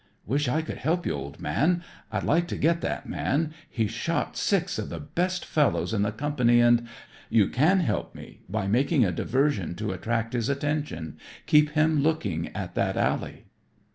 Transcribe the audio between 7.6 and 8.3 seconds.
help